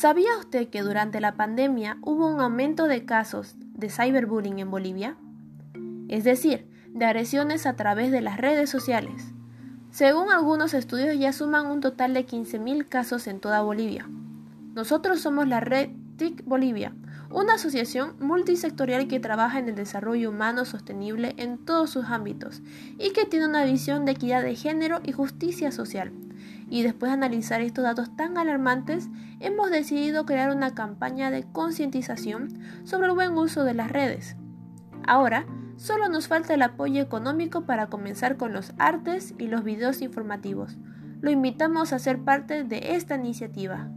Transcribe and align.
¿Sabía 0.00 0.38
usted 0.38 0.70
que 0.70 0.80
durante 0.80 1.20
la 1.20 1.36
pandemia 1.36 1.98
hubo 2.00 2.26
un 2.26 2.40
aumento 2.40 2.86
de 2.86 3.04
casos 3.04 3.54
de 3.58 3.90
cyberbullying 3.90 4.58
en 4.58 4.70
Bolivia? 4.70 5.18
Es 6.08 6.24
decir, 6.24 6.66
de 6.88 7.04
agresiones 7.04 7.66
a 7.66 7.76
través 7.76 8.10
de 8.10 8.22
las 8.22 8.38
redes 8.38 8.70
sociales. 8.70 9.34
Según 9.90 10.30
algunos 10.30 10.72
estudios 10.72 11.18
ya 11.18 11.34
suman 11.34 11.66
un 11.66 11.82
total 11.82 12.14
de 12.14 12.26
15.000 12.26 12.88
casos 12.88 13.26
en 13.26 13.40
toda 13.40 13.60
Bolivia. 13.60 14.08
Nosotros 14.72 15.20
somos 15.20 15.46
la 15.46 15.60
red 15.60 15.90
TIC 16.16 16.46
Bolivia, 16.46 16.94
una 17.30 17.56
asociación 17.56 18.14
multisectorial 18.20 19.06
que 19.06 19.20
trabaja 19.20 19.58
en 19.58 19.68
el 19.68 19.74
desarrollo 19.74 20.30
humano 20.30 20.64
sostenible 20.64 21.34
en 21.36 21.58
todos 21.58 21.90
sus 21.90 22.06
ámbitos 22.06 22.62
y 22.98 23.10
que 23.10 23.26
tiene 23.26 23.46
una 23.46 23.66
visión 23.66 24.06
de 24.06 24.12
equidad 24.12 24.42
de 24.42 24.56
género 24.56 25.00
y 25.04 25.12
justicia 25.12 25.70
social. 25.70 26.10
Y 26.70 26.82
después 26.82 27.10
de 27.10 27.14
analizar 27.14 27.60
estos 27.60 27.84
datos 27.84 28.16
tan 28.16 28.38
alarmantes, 28.38 29.08
hemos 29.40 29.70
decidido 29.70 30.24
crear 30.24 30.54
una 30.54 30.72
campaña 30.74 31.30
de 31.30 31.42
concientización 31.42 32.60
sobre 32.84 33.08
el 33.08 33.14
buen 33.14 33.36
uso 33.36 33.64
de 33.64 33.74
las 33.74 33.90
redes. 33.90 34.36
Ahora, 35.04 35.46
solo 35.76 36.08
nos 36.08 36.28
falta 36.28 36.54
el 36.54 36.62
apoyo 36.62 37.02
económico 37.02 37.66
para 37.66 37.88
comenzar 37.88 38.36
con 38.36 38.52
los 38.52 38.72
artes 38.78 39.34
y 39.36 39.48
los 39.48 39.64
videos 39.64 40.00
informativos. 40.00 40.78
Lo 41.20 41.30
invitamos 41.30 41.92
a 41.92 41.98
ser 41.98 42.20
parte 42.20 42.62
de 42.62 42.94
esta 42.94 43.16
iniciativa. 43.16 43.90